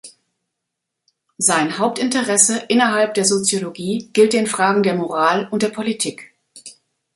Sein 1.37 1.77
Hauptinteresse 1.77 2.57
innerhalb 2.69 3.13
der 3.13 3.23
Soziologie 3.23 4.09
gilt 4.13 4.33
den 4.33 4.47
Fragen 4.47 4.81
der 4.81 4.95
Moral 4.95 5.47
und 5.51 5.61
der 5.61 5.69
Politik. 5.69 6.33